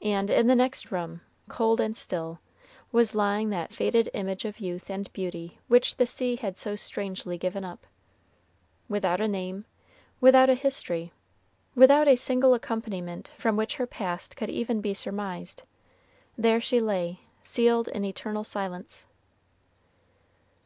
[0.00, 1.20] And in the next room,
[1.50, 2.38] cold and still,
[2.90, 7.36] was lying that faded image of youth and beauty which the sea had so strangely
[7.36, 7.84] given up.
[8.88, 9.66] Without a name,
[10.22, 11.12] without a history,
[11.74, 15.64] without a single accompaniment from which her past could even be surmised,
[16.38, 19.04] there she lay, sealed in eternal silence.